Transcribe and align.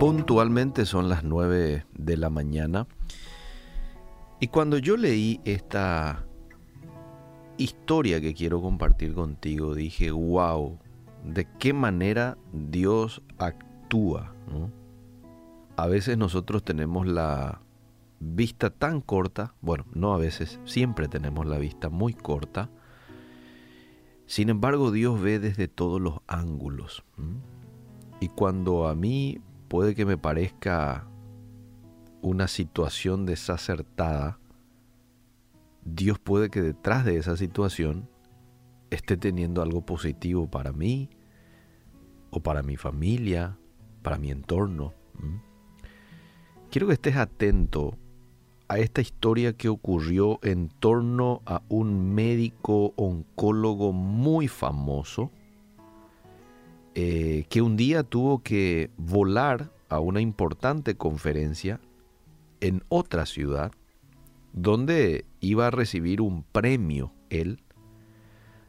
Puntualmente 0.00 0.86
son 0.86 1.10
las 1.10 1.24
9 1.24 1.84
de 1.92 2.16
la 2.16 2.30
mañana. 2.30 2.86
Y 4.40 4.46
cuando 4.46 4.78
yo 4.78 4.96
leí 4.96 5.42
esta 5.44 6.24
historia 7.58 8.18
que 8.18 8.32
quiero 8.32 8.62
compartir 8.62 9.12
contigo, 9.12 9.74
dije, 9.74 10.10
wow, 10.10 10.78
de 11.22 11.46
qué 11.58 11.74
manera 11.74 12.38
Dios 12.50 13.20
actúa. 13.36 14.34
A 15.76 15.86
veces 15.86 16.16
nosotros 16.16 16.64
tenemos 16.64 17.06
la 17.06 17.60
vista 18.20 18.70
tan 18.70 19.02
corta, 19.02 19.52
bueno, 19.60 19.84
no 19.92 20.14
a 20.14 20.16
veces, 20.16 20.60
siempre 20.64 21.08
tenemos 21.08 21.44
la 21.44 21.58
vista 21.58 21.90
muy 21.90 22.14
corta. 22.14 22.70
Sin 24.24 24.48
embargo, 24.48 24.92
Dios 24.92 25.20
ve 25.20 25.38
desde 25.38 25.68
todos 25.68 26.00
los 26.00 26.20
ángulos. 26.26 27.04
Y 28.18 28.28
cuando 28.28 28.88
a 28.88 28.94
mí 28.94 29.42
puede 29.70 29.94
que 29.94 30.04
me 30.04 30.18
parezca 30.18 31.06
una 32.22 32.48
situación 32.48 33.24
desacertada, 33.24 34.40
Dios 35.84 36.18
puede 36.18 36.50
que 36.50 36.60
detrás 36.60 37.04
de 37.04 37.18
esa 37.18 37.36
situación 37.36 38.10
esté 38.90 39.16
teniendo 39.16 39.62
algo 39.62 39.86
positivo 39.86 40.50
para 40.50 40.72
mí 40.72 41.08
o 42.30 42.40
para 42.40 42.64
mi 42.64 42.76
familia, 42.76 43.58
para 44.02 44.18
mi 44.18 44.32
entorno. 44.32 44.92
Quiero 46.72 46.88
que 46.88 46.94
estés 46.94 47.14
atento 47.14 47.96
a 48.66 48.80
esta 48.80 49.00
historia 49.00 49.52
que 49.52 49.68
ocurrió 49.68 50.40
en 50.42 50.68
torno 50.68 51.42
a 51.46 51.62
un 51.68 52.12
médico 52.12 52.92
oncólogo 52.96 53.92
muy 53.92 54.48
famoso 54.48 55.30
eh, 56.94 57.44
que 57.48 57.62
un 57.62 57.76
día 57.76 58.02
tuvo 58.02 58.42
que 58.42 58.90
volar 58.96 59.72
a 59.88 60.00
una 60.00 60.20
importante 60.20 60.96
conferencia 60.96 61.80
en 62.60 62.82
otra 62.88 63.26
ciudad 63.26 63.72
donde 64.52 65.24
iba 65.40 65.68
a 65.68 65.70
recibir 65.70 66.20
un 66.20 66.42
premio 66.42 67.12
él, 67.28 67.62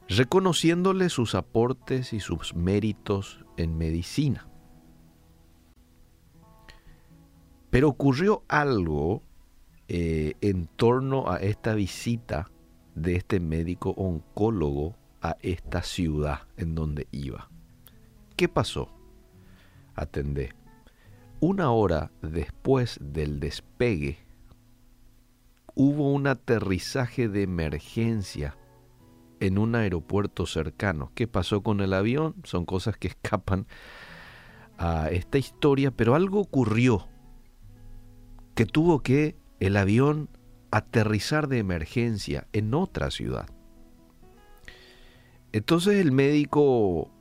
reconociéndole 0.08 1.09
sus 1.09 1.36
aportes 1.36 2.14
y 2.14 2.20
sus 2.20 2.54
méritos 2.54 3.44
en 3.58 3.78
medicina. 3.78 4.48
Pero 7.70 7.90
ocurrió 7.90 8.44
algo 8.48 9.24
eh, 9.88 10.36
en 10.42 10.68
torno 10.68 11.30
a 11.30 11.38
esta 11.38 11.74
visita 11.74 12.52
de 12.96 13.16
este 13.16 13.40
médico 13.40 13.92
oncólogo 13.92 14.96
a 15.22 15.38
esta 15.42 15.81
ciudad 15.81 16.42
en 16.58 16.76
donde 16.76 17.08
iba. 17.12 17.50
¿Qué 18.42 18.50
pasó? 18.50 18.89
Atendé. 19.94 20.56
Una 21.42 21.70
hora 21.70 22.11
después 22.23 22.97
del 23.00 23.39
despegue 23.39 24.17
hubo 25.75 26.11
un 26.11 26.25
aterrizaje 26.25 27.30
de 27.30 27.44
emergencia 27.44 28.58
en 29.42 29.59
un 29.59 29.75
aeropuerto 29.75 30.47
cercano. 30.47 31.12
¿Qué 31.14 31.28
pasó 31.28 31.62
con 31.62 31.81
el 31.81 31.94
avión? 31.94 32.34
Son 32.44 32.66
cosas 32.66 32.97
que 32.97 33.08
escapan 33.09 33.67
a 34.80 35.12
esta 35.12 35.38
historia, 35.38 35.92
pero 35.92 36.16
algo 36.16 36.39
ocurrió 36.39 37.08
que 38.56 38.66
tuvo 38.66 39.03
que 39.03 39.36
el 39.59 39.78
avión 39.78 40.30
aterrizar 40.72 41.47
de 41.47 41.59
emergencia 41.59 42.47
en 42.53 42.73
otra 42.73 43.12
ciudad. 43.12 43.45
Entonces 45.52 46.02
el 46.02 46.12
médico 46.12 47.12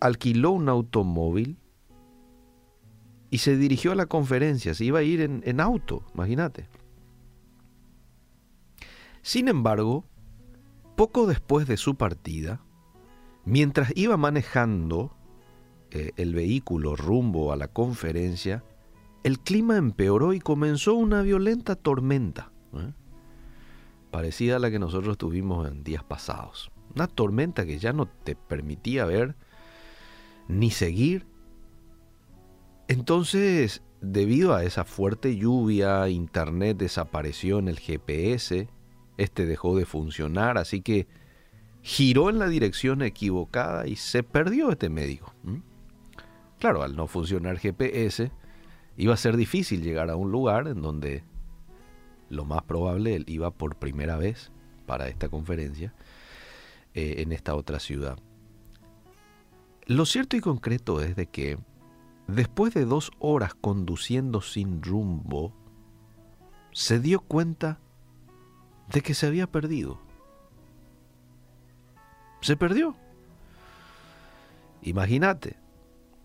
alquiló 0.00 0.50
un 0.50 0.68
automóvil 0.68 1.58
y 3.30 3.38
se 3.38 3.56
dirigió 3.56 3.92
a 3.92 3.94
la 3.94 4.06
conferencia. 4.06 4.74
Se 4.74 4.84
iba 4.84 5.00
a 5.00 5.02
ir 5.02 5.20
en, 5.20 5.42
en 5.44 5.60
auto, 5.60 6.04
imagínate. 6.14 6.68
Sin 9.22 9.48
embargo, 9.48 10.04
poco 10.96 11.26
después 11.26 11.66
de 11.66 11.76
su 11.76 11.96
partida, 11.96 12.60
mientras 13.44 13.92
iba 13.94 14.16
manejando 14.16 15.14
eh, 15.90 16.12
el 16.16 16.34
vehículo 16.34 16.96
rumbo 16.96 17.52
a 17.52 17.56
la 17.56 17.68
conferencia, 17.68 18.64
el 19.24 19.38
clima 19.40 19.76
empeoró 19.76 20.32
y 20.32 20.40
comenzó 20.40 20.94
una 20.94 21.22
violenta 21.22 21.76
tormenta, 21.76 22.52
¿eh? 22.74 22.92
parecida 24.10 24.56
a 24.56 24.58
la 24.58 24.70
que 24.70 24.78
nosotros 24.78 25.18
tuvimos 25.18 25.68
en 25.68 25.84
días 25.84 26.04
pasados. 26.04 26.70
Una 26.94 27.06
tormenta 27.06 27.66
que 27.66 27.78
ya 27.78 27.92
no 27.92 28.06
te 28.06 28.34
permitía 28.36 29.04
ver 29.04 29.36
ni 30.48 30.70
seguir. 30.70 31.26
Entonces, 32.88 33.82
debido 34.00 34.54
a 34.54 34.64
esa 34.64 34.84
fuerte 34.84 35.36
lluvia, 35.36 36.08
Internet 36.08 36.78
desapareció 36.78 37.58
en 37.58 37.68
el 37.68 37.78
GPS, 37.78 38.68
este 39.18 39.46
dejó 39.46 39.76
de 39.76 39.84
funcionar, 39.84 40.58
así 40.58 40.80
que 40.80 41.06
giró 41.82 42.30
en 42.30 42.38
la 42.38 42.48
dirección 42.48 43.02
equivocada 43.02 43.86
y 43.86 43.96
se 43.96 44.22
perdió 44.22 44.70
este 44.70 44.88
médico. 44.88 45.34
Claro, 46.58 46.82
al 46.82 46.96
no 46.96 47.06
funcionar 47.06 47.58
GPS, 47.58 48.32
iba 48.96 49.14
a 49.14 49.18
ser 49.18 49.36
difícil 49.36 49.82
llegar 49.82 50.10
a 50.10 50.16
un 50.16 50.32
lugar 50.32 50.66
en 50.66 50.82
donde 50.82 51.22
lo 52.30 52.44
más 52.44 52.62
probable 52.62 53.14
él 53.14 53.24
iba 53.28 53.50
por 53.50 53.76
primera 53.76 54.16
vez 54.16 54.50
para 54.86 55.08
esta 55.08 55.28
conferencia 55.28 55.94
eh, 56.94 57.16
en 57.18 57.32
esta 57.32 57.54
otra 57.54 57.78
ciudad. 57.78 58.18
Lo 59.88 60.04
cierto 60.04 60.36
y 60.36 60.40
concreto 60.40 61.00
es 61.00 61.16
de 61.16 61.24
que 61.28 61.56
después 62.26 62.74
de 62.74 62.84
dos 62.84 63.10
horas 63.20 63.54
conduciendo 63.54 64.42
sin 64.42 64.82
rumbo, 64.82 65.54
se 66.72 67.00
dio 67.00 67.20
cuenta 67.20 67.80
de 68.92 69.00
que 69.00 69.14
se 69.14 69.26
había 69.26 69.46
perdido. 69.46 69.98
Se 72.42 72.54
perdió. 72.54 72.96
Imagínate, 74.82 75.56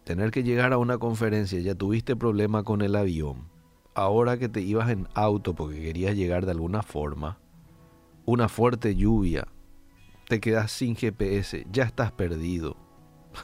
tener 0.03 0.31
que 0.31 0.44
llegar 0.44 0.73
a 0.73 0.78
una 0.78 0.97
conferencia, 0.97 1.62
ya 1.62 1.73
tuviste 1.73 2.18
problema 2.18 2.63
con 2.63 2.81
el 2.81 2.97
avión, 2.97 3.47
ahora 3.96 4.38
que 4.38 4.50
te 4.50 4.59
ibas 4.59 4.90
en 4.90 5.07
auto 5.13 5.56
porque 5.56 5.81
querías 5.81 6.18
llegar 6.18 6.44
de 6.44 6.52
alguna 6.52 6.84
forma, 6.84 7.38
una 8.25 8.50
fuerte 8.50 8.94
lluvia, 8.97 9.47
te 10.28 10.41
quedas 10.41 10.69
sin 10.69 10.97
GPS, 10.97 11.66
ya 11.72 11.84
estás 11.84 12.12
perdido. 12.12 12.82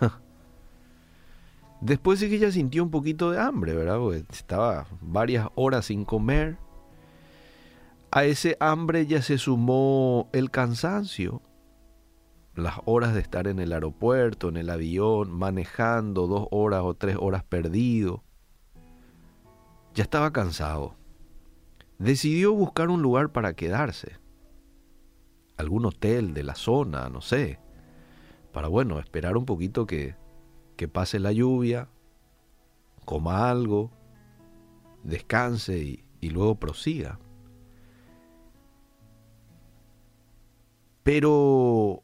Después 1.82 2.20
sí 2.20 2.30
que 2.30 2.36
ella 2.36 2.52
sintió 2.52 2.84
un 2.84 2.92
poquito 2.92 3.32
de 3.32 3.40
hambre, 3.40 3.74
¿verdad? 3.74 4.00
Estaba 4.32 4.86
varias 5.02 5.48
horas 5.56 5.86
sin 5.86 6.04
comer 6.04 6.58
a 8.12 8.24
ese 8.24 8.58
hambre 8.60 9.06
ya 9.06 9.22
se 9.22 9.38
sumó 9.38 10.30
el 10.34 10.50
cansancio, 10.50 11.44
las 12.56 12.80
horas 12.86 13.14
de 13.14 13.20
estar 13.20 13.48
en 13.48 13.60
el 13.60 13.72
aeropuerto, 13.72 14.50
en 14.50 14.58
el 14.58 14.72
avión, 14.72 15.32
manejando 15.32 16.26
dos 16.26 16.48
horas 16.50 16.82
o 16.84 16.96
tres 16.96 17.18
horas 17.20 17.44
perdido. 17.44 18.24
Ya 19.94 20.04
estaba 20.04 20.32
cansado. 20.32 20.96
Decidió 22.00 22.54
buscar 22.54 22.90
un 22.90 23.02
lugar 23.04 23.32
para 23.32 23.54
quedarse. 23.54 24.18
Algún 25.58 25.86
hotel 25.86 26.34
de 26.34 26.44
la 26.44 26.56
zona, 26.56 27.10
no 27.10 27.22
sé. 27.22 27.60
Para, 28.52 28.68
bueno, 28.68 29.00
esperar 29.00 29.38
un 29.38 29.46
poquito 29.46 29.86
que, 29.86 30.16
que 30.76 30.88
pase 30.88 31.20
la 31.20 31.32
lluvia, 31.32 31.90
coma 33.06 33.50
algo, 33.50 33.92
descanse 35.04 35.78
y, 35.80 36.06
y 36.22 36.30
luego 36.30 36.56
prosiga. 36.56 37.20
Pero 41.04 42.04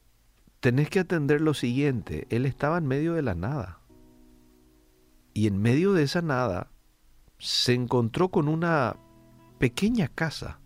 tenés 0.59 0.89
que 0.89 1.00
atender 1.00 1.41
lo 1.41 1.53
siguiente, 1.53 2.28
él 2.29 2.45
estaba 2.45 2.77
en 2.77 2.88
medio 2.88 3.13
de 3.13 3.22
la 3.22 3.36
nada. 3.36 3.80
Y 5.33 5.48
en 5.48 5.62
medio 5.62 5.94
de 5.94 6.03
esa 6.03 6.21
nada 6.21 6.71
se 7.38 7.74
encontró 7.74 8.30
con 8.30 8.48
una 8.48 8.95
pequeña 9.59 10.07
casa. 10.07 10.59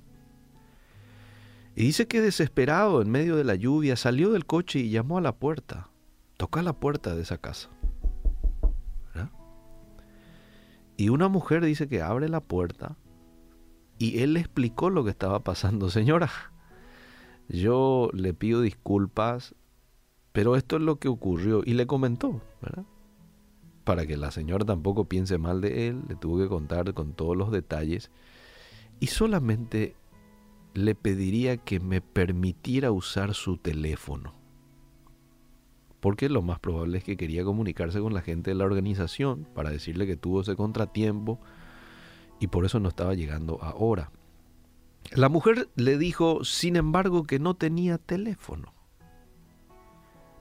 Y 1.79 1.83
dice 1.83 2.09
que 2.09 2.19
desesperado 2.19 3.01
en 3.01 3.09
medio 3.09 3.37
de 3.37 3.45
la 3.45 3.55
lluvia 3.55 3.95
salió 3.95 4.31
del 4.31 4.45
coche 4.45 4.79
y 4.79 4.89
llamó 4.89 5.17
a 5.17 5.21
la 5.21 5.37
puerta. 5.37 5.87
Toca 6.35 6.61
la 6.61 6.73
puerta 6.73 7.15
de 7.15 7.21
esa 7.21 7.37
casa. 7.37 7.69
Y 10.97 11.07
una 11.07 11.29
mujer 11.29 11.63
dice 11.63 11.87
que 11.87 12.01
abre 12.01 12.27
la 12.27 12.41
puerta 12.41 12.97
y 13.97 14.19
él 14.19 14.33
le 14.33 14.41
explicó 14.41 14.89
lo 14.89 15.05
que 15.05 15.11
estaba 15.11 15.45
pasando. 15.45 15.89
Señora, 15.89 16.29
yo 17.47 18.09
le 18.11 18.33
pido 18.33 18.59
disculpas, 18.59 19.55
pero 20.33 20.57
esto 20.57 20.75
es 20.75 20.81
lo 20.81 20.99
que 20.99 21.07
ocurrió 21.07 21.61
y 21.65 21.75
le 21.75 21.87
comentó, 21.87 22.41
¿verdad? 22.61 22.83
Para 23.85 24.05
que 24.05 24.17
la 24.17 24.31
señora 24.31 24.65
tampoco 24.65 25.05
piense 25.05 25.37
mal 25.37 25.61
de 25.61 25.87
él, 25.87 26.01
le 26.09 26.15
tuvo 26.15 26.39
que 26.39 26.49
contar 26.49 26.93
con 26.93 27.13
todos 27.13 27.37
los 27.37 27.51
detalles 27.51 28.11
y 28.99 29.07
solamente 29.07 29.95
le 30.73 30.95
pediría 30.95 31.57
que 31.57 31.79
me 31.79 32.01
permitiera 32.01 32.91
usar 32.91 33.33
su 33.33 33.57
teléfono 33.57 34.39
porque 35.99 36.29
lo 36.29 36.41
más 36.41 36.59
probable 36.59 36.99
es 36.99 37.03
que 37.03 37.17
quería 37.17 37.43
comunicarse 37.43 37.99
con 37.99 38.13
la 38.13 38.21
gente 38.21 38.51
de 38.51 38.55
la 38.55 38.65
organización 38.65 39.47
para 39.53 39.69
decirle 39.69 40.07
que 40.07 40.15
tuvo 40.15 40.41
ese 40.41 40.55
contratiempo 40.55 41.39
y 42.39 42.47
por 42.47 42.65
eso 42.65 42.79
no 42.79 42.89
estaba 42.89 43.13
llegando 43.15 43.61
ahora. 43.61 44.11
La 45.11 45.29
mujer 45.29 45.69
le 45.75 45.97
dijo, 45.97 46.43
sin 46.43 46.75
embargo, 46.75 47.23
que 47.23 47.39
no 47.39 47.55
tenía 47.55 47.97
teléfono. 47.97 48.73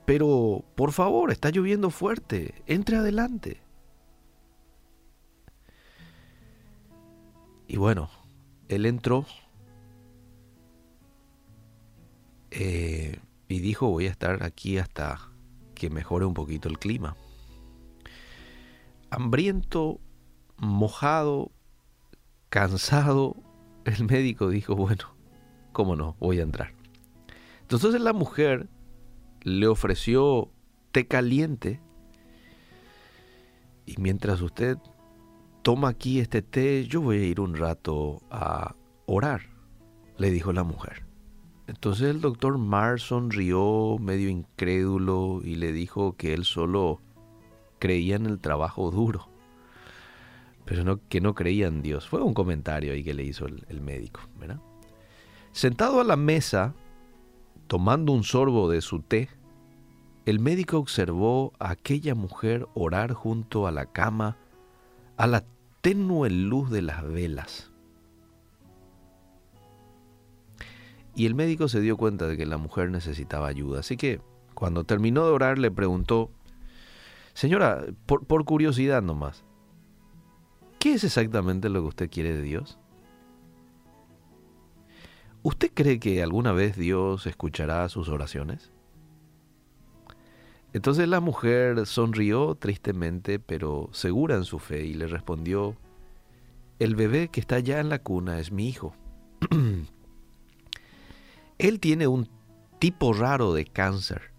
Pero, 0.05 0.63
por 0.75 0.91
favor, 0.91 1.31
está 1.31 1.49
lloviendo 1.49 1.89
fuerte, 1.89 2.63
entre 2.65 2.97
adelante. 2.97 3.61
Y 7.67 7.77
bueno, 7.77 8.09
él 8.69 8.85
entró 8.85 9.25
eh, 12.61 13.19
y 13.47 13.59
dijo, 13.59 13.87
voy 13.87 14.07
a 14.07 14.09
estar 14.09 14.43
aquí 14.43 14.77
hasta 14.77 15.31
que 15.75 15.89
mejore 15.89 16.25
un 16.25 16.33
poquito 16.33 16.67
el 16.67 16.77
clima. 16.77 17.15
Hambriento, 19.09 20.01
mojado, 20.57 21.51
cansado, 22.49 23.37
el 23.85 24.03
médico 24.03 24.49
dijo, 24.49 24.75
bueno, 24.75 25.05
cómo 25.71 25.95
no, 25.95 26.17
voy 26.19 26.41
a 26.41 26.43
entrar. 26.43 26.73
Entonces 27.61 28.01
la 28.01 28.11
mujer 28.11 28.67
le 29.43 29.67
ofreció 29.67 30.51
té 30.91 31.07
caliente 31.07 31.79
y 33.85 33.95
mientras 34.01 34.41
usted 34.41 34.77
toma 35.61 35.87
aquí 35.87 36.19
este 36.19 36.41
té, 36.41 36.85
yo 36.85 36.99
voy 36.99 37.19
a 37.19 37.25
ir 37.25 37.39
un 37.39 37.55
rato 37.55 38.21
a 38.29 38.75
orar, 39.05 39.43
le 40.17 40.29
dijo 40.29 40.51
la 40.51 40.63
mujer. 40.63 41.08
Entonces 41.69 42.09
el 42.09 42.19
doctor 42.19 42.57
Marr 42.57 42.99
sonrió 42.99 43.97
medio 43.99 44.29
incrédulo 44.29 45.41
y 45.43 45.55
le 45.55 45.71
dijo 45.71 46.17
que 46.17 46.33
él 46.33 46.43
solo 46.43 46.99
creía 47.79 48.15
en 48.17 48.25
el 48.25 48.39
trabajo 48.39 48.91
duro 48.91 49.29
pero 50.69 50.83
no, 50.83 50.99
que 51.09 51.19
no 51.19 51.33
creía 51.33 51.65
en 51.65 51.81
Dios. 51.81 52.07
Fue 52.07 52.21
un 52.21 52.35
comentario 52.35 52.93
ahí 52.93 53.03
que 53.03 53.15
le 53.15 53.23
hizo 53.23 53.47
el, 53.47 53.81
médico. 53.81 54.21
Sentado 55.51 55.99
a 55.99 56.03
la 56.03 56.15
mesa, 56.15 56.75
tomando 57.65 58.11
un 58.11 58.23
sorbo 58.23 58.69
de 58.69 58.81
su 58.81 58.99
té, 58.99 59.29
el 60.27 60.39
médico 60.39 60.77
observó 60.77 61.53
a 61.57 61.71
aquella 61.71 62.13
mujer 62.13 62.67
orar 62.75 63.13
junto 63.13 63.65
a 63.65 63.71
la 63.71 63.87
cama 63.87 64.37
a 65.17 65.25
la 65.25 65.43
tenue 65.81 66.29
luz 66.29 66.69
de 66.69 66.83
las 66.83 67.03
velas. 67.03 67.68
Y 71.19 71.25
el 71.25 71.35
médico 71.35 71.67
se 71.67 71.81
dio 71.81 71.97
cuenta 71.97 72.27
de 72.27 72.37
que 72.37 72.45
la 72.45 72.55
mujer 72.55 72.91
necesitaba 72.91 73.49
ayuda. 73.49 73.81
Así 73.81 73.97
que 73.97 74.21
cuando 74.53 74.85
terminó 74.85 75.25
de 75.25 75.31
orar 75.31 75.57
le 75.59 75.69
preguntó, 75.69 76.31
Señora, 77.33 77.83
por, 78.05 78.45
curiosidad 78.45 79.01
nomás, 79.01 79.43
¿Qué 80.79 80.93
es 80.93 81.03
exactamente 81.03 81.67
lo 81.67 81.81
que 81.81 81.87
usted 81.89 82.09
quiere 82.09 82.33
de 82.33 82.41
Dios? 82.41 82.79
¿Usted 85.43 85.71
cree 85.73 85.99
que 85.99 86.23
alguna 86.23 86.53
vez 86.53 86.77
Dios 86.77 87.27
escuchará 87.27 87.89
sus 87.89 88.07
oraciones? 88.07 88.71
Entonces 90.71 91.09
la 91.09 91.19
mujer 91.19 91.85
sonrió 91.85 92.55
tristemente, 92.55 93.39
pero 93.39 93.89
segura 93.91 94.37
en 94.37 94.45
su 94.45 94.57
fe, 94.57 94.85
y 94.85 94.93
le 94.93 95.07
respondió, 95.07 95.75
el 96.79 96.95
bebé 96.95 97.27
que 97.27 97.41
está 97.41 97.59
ya 97.59 97.81
en 97.81 97.89
la 97.89 97.99
cuna 97.99 98.39
es 98.39 98.53
mi 98.53 98.69
hijo. 98.69 98.95
Él 101.59 101.81
tiene 101.81 102.07
un 102.07 102.29
tipo 102.79 103.11
raro 103.11 103.53
de 103.53 103.65
cáncer, 103.65 104.31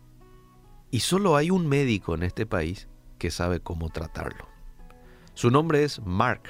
y 0.91 1.01
solo 1.01 1.37
hay 1.37 1.51
un 1.51 1.69
médico 1.69 2.15
en 2.15 2.23
este 2.23 2.47
país 2.47 2.89
que 3.19 3.31
sabe 3.31 3.61
cómo 3.61 3.91
tratarlo. 3.91 4.49
Su 5.35 5.51
nombre 5.51 5.85
es 5.85 6.01
Mark. 6.01 6.43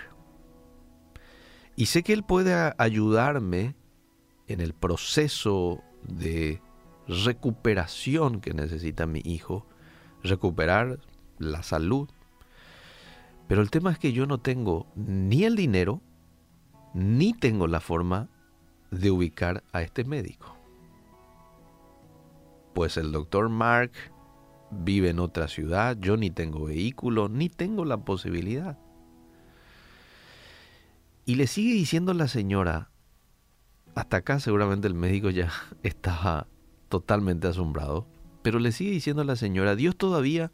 Y 1.74 1.86
sé 1.86 2.04
que 2.04 2.12
él 2.12 2.22
puede 2.22 2.72
ayudarme 2.78 3.74
en 4.46 4.60
el 4.60 4.72
proceso 4.72 5.82
de 6.02 6.62
recuperación 7.08 8.40
que 8.40 8.54
necesita 8.54 9.06
mi 9.06 9.22
hijo, 9.24 9.66
recuperar 10.22 11.00
la 11.38 11.64
salud. 11.64 12.08
Pero 13.48 13.60
el 13.60 13.70
tema 13.70 13.90
es 13.90 13.98
que 13.98 14.12
yo 14.12 14.26
no 14.26 14.38
tengo 14.38 14.86
ni 14.94 15.42
el 15.42 15.56
dinero, 15.56 16.00
ni 16.94 17.32
tengo 17.32 17.66
la 17.66 17.80
forma 17.80 18.28
de 18.90 19.10
ubicar 19.10 19.64
a 19.72 19.82
este 19.82 20.04
médico. 20.04 20.59
Pues 22.80 22.96
el 22.96 23.12
doctor 23.12 23.50
Mark 23.50 23.92
vive 24.70 25.10
en 25.10 25.18
otra 25.18 25.48
ciudad, 25.48 25.98
yo 26.00 26.16
ni 26.16 26.30
tengo 26.30 26.64
vehículo, 26.64 27.28
ni 27.28 27.50
tengo 27.50 27.84
la 27.84 28.06
posibilidad. 28.06 28.78
Y 31.26 31.34
le 31.34 31.46
sigue 31.46 31.74
diciendo 31.74 32.14
la 32.14 32.26
señora, 32.26 32.90
hasta 33.94 34.16
acá 34.16 34.40
seguramente 34.40 34.88
el 34.88 34.94
médico 34.94 35.28
ya 35.28 35.52
estaba 35.82 36.46
totalmente 36.88 37.48
asombrado, 37.48 38.06
pero 38.40 38.58
le 38.58 38.72
sigue 38.72 38.92
diciendo 38.92 39.24
la 39.24 39.36
señora, 39.36 39.76
Dios 39.76 39.94
todavía 39.94 40.50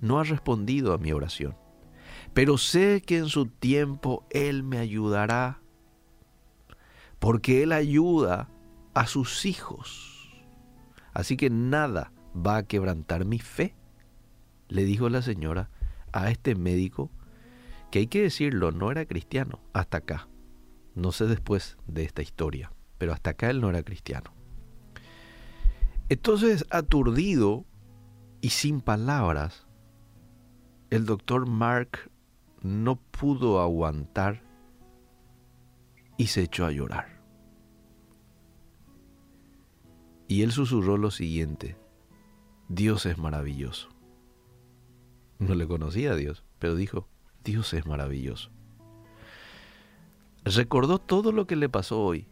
no 0.00 0.18
ha 0.18 0.24
respondido 0.24 0.92
a 0.92 0.98
mi 0.98 1.12
oración, 1.12 1.56
pero 2.34 2.58
sé 2.58 3.02
que 3.06 3.18
en 3.18 3.28
su 3.28 3.46
tiempo 3.46 4.26
Él 4.30 4.64
me 4.64 4.78
ayudará, 4.78 5.62
porque 7.20 7.62
Él 7.62 7.70
ayuda 7.70 8.50
a 8.94 9.06
sus 9.06 9.46
hijos. 9.46 10.17
Así 11.18 11.36
que 11.36 11.50
nada 11.50 12.12
va 12.32 12.58
a 12.58 12.62
quebrantar 12.62 13.24
mi 13.24 13.40
fe, 13.40 13.74
le 14.68 14.84
dijo 14.84 15.08
la 15.08 15.20
señora 15.20 15.68
a 16.12 16.30
este 16.30 16.54
médico, 16.54 17.10
que 17.90 17.98
hay 17.98 18.06
que 18.06 18.22
decirlo, 18.22 18.70
no 18.70 18.92
era 18.92 19.04
cristiano 19.04 19.58
hasta 19.72 19.98
acá. 19.98 20.28
No 20.94 21.10
sé 21.10 21.26
después 21.26 21.76
de 21.88 22.04
esta 22.04 22.22
historia, 22.22 22.72
pero 22.98 23.12
hasta 23.12 23.30
acá 23.30 23.50
él 23.50 23.60
no 23.60 23.68
era 23.68 23.82
cristiano. 23.82 24.32
Entonces, 26.08 26.64
aturdido 26.70 27.64
y 28.40 28.50
sin 28.50 28.80
palabras, 28.80 29.66
el 30.90 31.04
doctor 31.04 31.48
Mark 31.48 32.12
no 32.62 32.94
pudo 32.94 33.60
aguantar 33.60 34.40
y 36.16 36.28
se 36.28 36.42
echó 36.42 36.64
a 36.64 36.70
llorar. 36.70 37.17
Y 40.28 40.42
él 40.42 40.52
susurró 40.52 40.98
lo 40.98 41.10
siguiente, 41.10 41.76
Dios 42.68 43.06
es 43.06 43.16
maravilloso. 43.16 43.88
No 45.38 45.54
le 45.54 45.66
conocía 45.66 46.12
a 46.12 46.16
Dios, 46.16 46.44
pero 46.58 46.76
dijo, 46.76 47.08
Dios 47.42 47.72
es 47.72 47.86
maravilloso. 47.86 48.50
Recordó 50.44 50.98
todo 50.98 51.32
lo 51.32 51.46
que 51.46 51.56
le 51.56 51.70
pasó 51.70 52.02
hoy. 52.02 52.26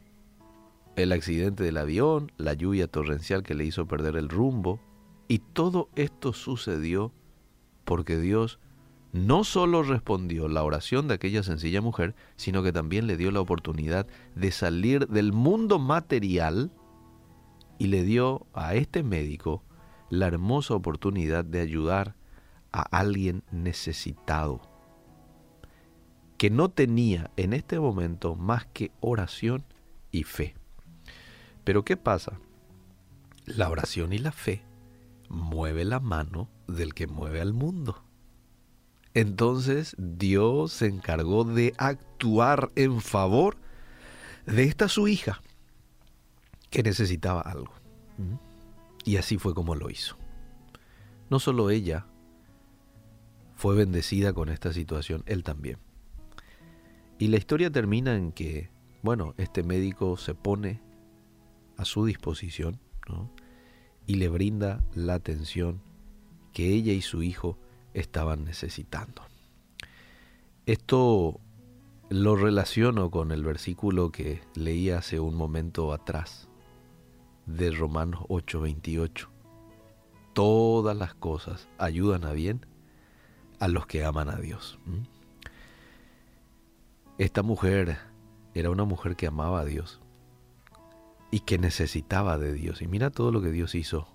El 0.94 1.12
accidente 1.12 1.64
del 1.64 1.78
avión, 1.78 2.32
la 2.36 2.52
lluvia 2.52 2.86
torrencial 2.86 3.42
que 3.42 3.54
le 3.54 3.64
hizo 3.64 3.86
perder 3.86 4.16
el 4.16 4.28
rumbo. 4.28 4.78
Y 5.26 5.38
todo 5.38 5.88
esto 5.96 6.34
sucedió 6.34 7.12
porque 7.84 8.18
Dios 8.18 8.58
no 9.12 9.44
solo 9.44 9.82
respondió 9.82 10.48
la 10.48 10.62
oración 10.62 11.08
de 11.08 11.14
aquella 11.14 11.42
sencilla 11.42 11.80
mujer, 11.80 12.14
sino 12.36 12.62
que 12.62 12.72
también 12.72 13.06
le 13.06 13.16
dio 13.16 13.30
la 13.30 13.40
oportunidad 13.40 14.06
de 14.34 14.50
salir 14.50 15.06
del 15.08 15.32
mundo 15.32 15.78
material 15.78 16.70
y 17.78 17.88
le 17.88 18.04
dio 18.04 18.46
a 18.54 18.74
este 18.74 19.02
médico 19.02 19.62
la 20.08 20.26
hermosa 20.26 20.74
oportunidad 20.74 21.44
de 21.44 21.60
ayudar 21.60 22.14
a 22.72 22.82
alguien 22.82 23.42
necesitado, 23.50 24.60
que 26.38 26.50
no 26.50 26.70
tenía 26.70 27.30
en 27.36 27.52
este 27.52 27.78
momento 27.80 28.36
más 28.36 28.66
que 28.66 28.92
oración 29.00 29.64
y 30.10 30.24
fe. 30.24 30.54
Pero 31.64 31.84
¿qué 31.84 31.96
pasa? 31.96 32.38
La 33.44 33.70
oración 33.70 34.12
y 34.12 34.18
la 34.18 34.32
fe 34.32 34.62
mueve 35.28 35.84
la 35.84 36.00
mano 36.00 36.48
del 36.68 36.94
que 36.94 37.06
mueve 37.06 37.40
al 37.40 37.52
mundo. 37.52 38.02
Entonces 39.14 39.96
Dios 39.98 40.72
se 40.72 40.86
encargó 40.86 41.44
de 41.44 41.72
actuar 41.78 42.70
en 42.76 43.00
favor 43.00 43.56
de 44.44 44.64
esta 44.64 44.88
su 44.88 45.08
hija 45.08 45.40
que 46.70 46.82
necesitaba 46.82 47.40
algo. 47.40 47.72
Y 49.04 49.16
así 49.16 49.38
fue 49.38 49.54
como 49.54 49.74
lo 49.74 49.90
hizo. 49.90 50.16
No 51.30 51.38
solo 51.38 51.70
ella 51.70 52.06
fue 53.54 53.74
bendecida 53.74 54.32
con 54.32 54.48
esta 54.48 54.72
situación, 54.72 55.22
él 55.26 55.42
también. 55.42 55.78
Y 57.18 57.28
la 57.28 57.38
historia 57.38 57.70
termina 57.70 58.14
en 58.14 58.32
que, 58.32 58.70
bueno, 59.02 59.34
este 59.38 59.62
médico 59.62 60.16
se 60.16 60.34
pone 60.34 60.82
a 61.76 61.84
su 61.84 62.04
disposición 62.04 62.78
y 64.06 64.16
le 64.16 64.28
brinda 64.28 64.84
la 64.94 65.14
atención 65.14 65.80
que 66.52 66.72
ella 66.72 66.92
y 66.92 67.02
su 67.02 67.22
hijo 67.22 67.58
estaban 67.94 68.44
necesitando. 68.44 69.22
Esto 70.66 71.40
lo 72.08 72.36
relaciono 72.36 73.10
con 73.10 73.32
el 73.32 73.44
versículo 73.44 74.10
que 74.10 74.40
leí 74.54 74.90
hace 74.90 75.20
un 75.20 75.34
momento 75.34 75.92
atrás, 75.92 76.48
de 77.46 77.70
Romanos 77.70 78.24
8:28, 78.28 79.28
todas 80.32 80.96
las 80.96 81.14
cosas 81.14 81.68
ayudan 81.78 82.24
a 82.24 82.32
bien 82.32 82.66
a 83.58 83.68
los 83.68 83.86
que 83.86 84.04
aman 84.04 84.28
a 84.28 84.36
Dios. 84.36 84.78
Esta 87.18 87.42
mujer 87.42 87.98
era 88.54 88.70
una 88.70 88.84
mujer 88.84 89.16
que 89.16 89.26
amaba 89.26 89.60
a 89.60 89.64
Dios 89.64 90.00
y 91.30 91.40
que 91.40 91.58
necesitaba 91.58 92.36
de 92.36 92.52
Dios. 92.52 92.82
Y 92.82 92.88
mira 92.88 93.10
todo 93.10 93.32
lo 93.32 93.40
que 93.40 93.50
Dios 93.50 93.74
hizo 93.74 94.08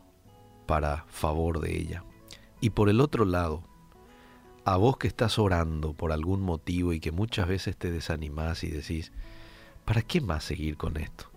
para 0.68 1.06
favor 1.08 1.60
de 1.60 1.78
ella. 1.78 2.04
Y 2.60 2.72
por 2.72 2.90
el 2.90 3.02
otro 3.02 3.26
lado, 3.26 3.64
a 4.66 4.78
vos 4.78 4.98
que 4.98 5.08
estás 5.08 5.40
orando 5.40 5.94
por 5.94 6.12
algún 6.12 6.42
motivo 6.42 6.94
y 6.94 7.00
que 7.00 7.12
muchas 7.12 7.48
veces 7.48 7.76
te 7.76 7.92
desanimás 7.92 8.64
y 8.64 8.70
decís, 8.70 9.12
¿para 9.86 10.04
qué 10.04 10.22
más 10.22 10.44
seguir 10.44 10.78
con 10.78 10.98
esto? 10.98 11.31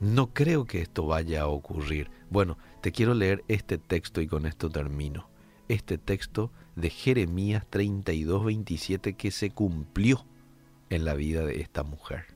No 0.00 0.32
creo 0.32 0.64
que 0.64 0.80
esto 0.80 1.06
vaya 1.06 1.42
a 1.42 1.48
ocurrir. 1.48 2.10
Bueno, 2.30 2.56
te 2.80 2.92
quiero 2.92 3.14
leer 3.14 3.44
este 3.48 3.78
texto 3.78 4.20
y 4.20 4.28
con 4.28 4.46
esto 4.46 4.70
termino. 4.70 5.28
Este 5.68 5.98
texto 5.98 6.52
de 6.76 6.90
Jeremías 6.90 7.66
32, 7.68 8.44
27 8.44 9.14
que 9.14 9.30
se 9.32 9.50
cumplió 9.50 10.24
en 10.88 11.04
la 11.04 11.14
vida 11.14 11.44
de 11.44 11.60
esta 11.60 11.82
mujer. 11.82 12.26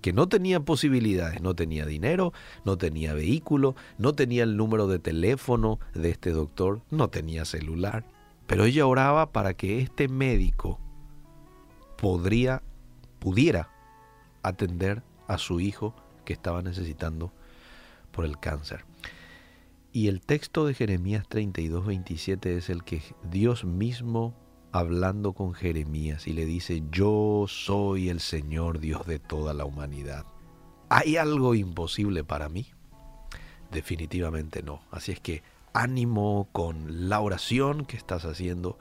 Que 0.00 0.12
no 0.12 0.28
tenía 0.28 0.60
posibilidades, 0.60 1.42
no 1.42 1.54
tenía 1.54 1.84
dinero, 1.84 2.32
no 2.64 2.78
tenía 2.78 3.12
vehículo, 3.12 3.74
no 3.98 4.14
tenía 4.14 4.44
el 4.44 4.56
número 4.56 4.86
de 4.86 5.00
teléfono 5.00 5.80
de 5.92 6.10
este 6.10 6.30
doctor, 6.30 6.80
no 6.90 7.08
tenía 7.08 7.44
celular. 7.44 8.04
Pero 8.46 8.64
ella 8.64 8.86
oraba 8.86 9.32
para 9.32 9.52
que 9.54 9.80
este 9.80 10.08
médico 10.08 10.80
podría, 11.98 12.62
pudiera 13.18 13.70
atender 14.42 15.02
a 15.26 15.36
su 15.36 15.60
hijo 15.60 15.94
que 16.28 16.34
estaba 16.34 16.60
necesitando 16.60 17.32
por 18.10 18.26
el 18.26 18.38
cáncer. 18.38 18.84
Y 19.92 20.08
el 20.08 20.20
texto 20.20 20.66
de 20.66 20.74
Jeremías 20.74 21.26
32, 21.26 21.86
27 21.86 22.58
es 22.58 22.68
el 22.68 22.84
que 22.84 23.00
Dios 23.30 23.64
mismo 23.64 24.34
hablando 24.70 25.32
con 25.32 25.54
Jeremías 25.54 26.26
y 26.26 26.34
le 26.34 26.44
dice, 26.44 26.82
yo 26.92 27.46
soy 27.48 28.10
el 28.10 28.20
Señor 28.20 28.78
Dios 28.78 29.06
de 29.06 29.18
toda 29.18 29.54
la 29.54 29.64
humanidad. 29.64 30.26
¿Hay 30.90 31.16
algo 31.16 31.54
imposible 31.54 32.24
para 32.24 32.50
mí? 32.50 32.66
Definitivamente 33.72 34.62
no. 34.62 34.82
Así 34.90 35.12
es 35.12 35.20
que 35.20 35.42
ánimo 35.72 36.50
con 36.52 37.08
la 37.08 37.20
oración 37.20 37.86
que 37.86 37.96
estás 37.96 38.26
haciendo, 38.26 38.78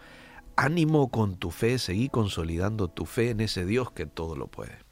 ánimo 0.57 1.11
con 1.11 1.37
tu 1.37 1.51
fe, 1.51 1.79
seguí 1.79 2.09
consolidando 2.09 2.89
tu 2.89 3.05
fe 3.05 3.29
en 3.29 3.39
ese 3.39 3.65
Dios 3.65 3.89
que 3.91 4.05
todo 4.05 4.35
lo 4.35 4.47
puede. 4.47 4.86